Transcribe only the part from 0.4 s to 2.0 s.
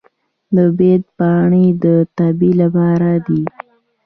د بید پاڼې د